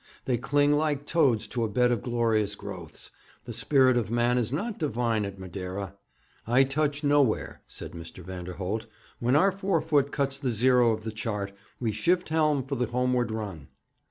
[0.25, 3.11] They cling like toads to a bed of glorious growths.
[3.45, 5.93] The spirit of man is not divine at Madeira.'
[6.47, 8.23] 'I touch nowhere,' said Mr.
[8.23, 8.87] Vanderholt.
[9.19, 13.29] 'When our forefoot cuts the zero of the chart, we shift helm for the homeward
[13.29, 13.67] run.'